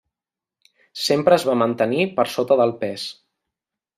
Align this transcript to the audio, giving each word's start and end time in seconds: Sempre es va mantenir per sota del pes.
Sempre 1.01 1.37
es 1.41 1.45
va 1.49 1.57
mantenir 1.63 2.07
per 2.17 2.27
sota 2.37 2.59
del 2.63 2.75
pes. 2.85 3.07